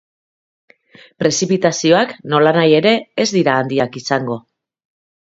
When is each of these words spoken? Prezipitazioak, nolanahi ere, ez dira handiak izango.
Prezipitazioak, 1.23 2.15
nolanahi 2.33 2.73
ere, 2.77 2.93
ez 3.25 3.27
dira 3.35 3.59
handiak 3.65 3.99
izango. 4.01 4.39